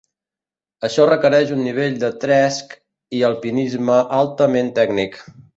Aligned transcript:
Això 0.87 1.05
requereix 1.09 1.51
un 1.57 1.61
nivell 1.67 1.99
de 2.05 2.11
tresc 2.25 2.75
i 3.19 3.23
alpinisme 3.31 4.03
altament 4.25 4.77
tècnic. 4.83 5.25